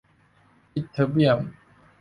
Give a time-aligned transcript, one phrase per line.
[0.73, 1.39] อิตเทอร์เบียม